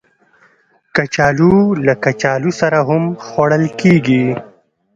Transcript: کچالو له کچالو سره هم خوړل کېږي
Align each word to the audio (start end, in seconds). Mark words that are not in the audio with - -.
کچالو 0.95 1.55
له 1.85 1.93
کچالو 2.03 2.51
سره 2.61 2.77
هم 2.89 3.03
خوړل 3.25 3.63
کېږي 3.79 4.25